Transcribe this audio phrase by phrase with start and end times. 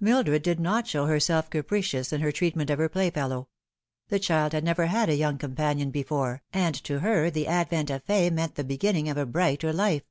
[0.00, 3.46] Mildred did not show herself capricious in her treat ment of her playfellow.
[4.08, 8.02] The child had never had a young companion before, and to her the advent of
[8.02, 10.10] Fay meant the beginning of a brighter life.